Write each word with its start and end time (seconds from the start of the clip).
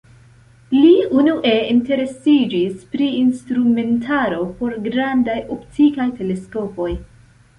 Li 0.75 0.93
unue 1.23 1.51
interesiĝis 1.73 2.79
pri 2.95 3.09
instrumentaro 3.19 4.41
por 4.61 4.73
grandaj 4.89 5.37
optikaj 5.59 6.09
teleskopoj. 6.23 6.91